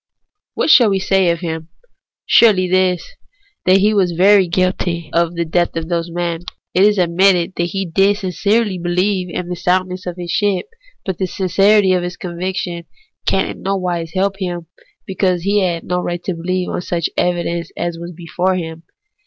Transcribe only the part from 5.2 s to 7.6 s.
the death of those men. It is admitted